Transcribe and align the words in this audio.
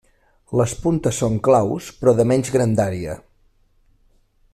Les 0.59 0.71
puntes 0.85 1.19
són 1.23 1.35
claus 1.47 1.91
però 1.99 2.15
de 2.21 2.25
menys 2.31 2.51
grandària. 2.57 3.19